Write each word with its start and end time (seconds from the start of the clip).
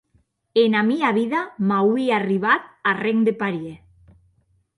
Ena 0.61 0.79
mia 0.87 1.11
vida 1.17 1.41
m’auie 1.73 2.09
arribat 2.17 2.65
arren 2.93 3.23
de 3.29 3.37
parièr. 3.45 3.79